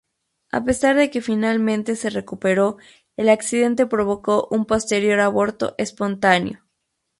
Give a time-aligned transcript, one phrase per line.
[0.57, 2.77] A pesar de que finalmente se recuperó,
[3.17, 6.65] el accidente provocó un posterior aborto espontáneo.